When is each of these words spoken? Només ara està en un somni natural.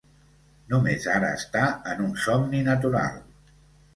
Només 0.71 1.03
ara 1.15 1.27
està 1.41 1.61
en 1.93 2.01
un 2.05 2.17
somni 2.25 2.61
natural. 2.69 3.23